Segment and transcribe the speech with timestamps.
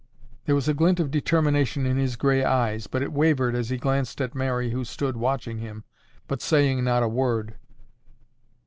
[0.45, 3.77] There was a glint of determination in his gray eyes, but it wavered as he
[3.77, 5.83] glanced at Mary who stood watching him,
[6.27, 7.53] but saying not a word.